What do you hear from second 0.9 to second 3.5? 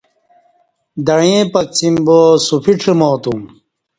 دعیں پکڅیم باصوفی ڄماتم